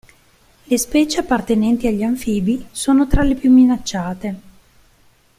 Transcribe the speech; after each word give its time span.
Le 0.67 0.77
specie 0.79 1.19
appartenenti 1.19 1.85
agli 1.85 2.01
anfibi 2.01 2.65
sono 2.71 3.05
tra 3.05 3.21
le 3.21 3.35
più 3.35 3.51
minacciate. 3.51 4.41